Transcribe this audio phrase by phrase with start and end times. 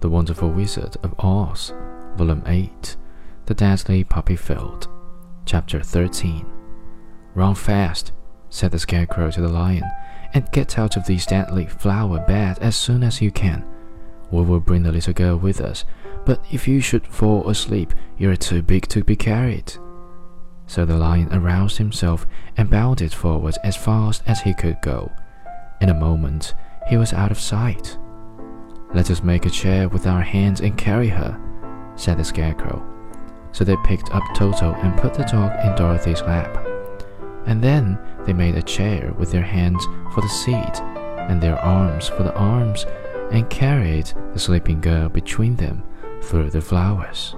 [0.00, 1.72] The Wonderful Wizard of Oz,
[2.16, 2.96] Volume 8,
[3.46, 4.88] The Deadly Poppy Field,
[5.46, 6.44] Chapter 13.
[7.34, 8.12] Run fast,
[8.50, 9.90] said the Scarecrow to the Lion,
[10.34, 13.64] and get out of this deadly flower bed as soon as you can.
[14.30, 15.86] We will bring the little girl with us,
[16.26, 19.72] but if you should fall asleep, you are too big to be carried.
[20.66, 22.26] So the lion aroused himself
[22.58, 25.10] and bounded forward as fast as he could go.
[25.80, 26.52] In a moment,
[26.86, 27.96] he was out of sight.
[28.94, 31.38] Let us make a chair with our hands and carry her,
[31.96, 32.84] said the Scarecrow.
[33.52, 36.56] So they picked up Toto and put the dog in Dorothy's lap.
[37.46, 40.80] And then they made a chair with their hands for the seat
[41.28, 42.86] and their arms for the arms
[43.30, 45.82] and carried the sleeping girl between them
[46.22, 47.34] through the flowers.